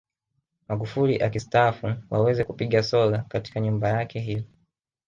Magufuli 0.67 1.17
akistaafu 1.21 1.95
waweze 2.09 2.43
kupiga 2.43 2.83
soga 2.83 3.25
katika 3.29 3.59
nyumba 3.59 3.89
yake 3.89 4.19
hiyo 4.19 4.43